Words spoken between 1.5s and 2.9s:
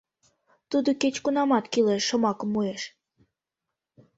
кӱлеш шомакым муэш.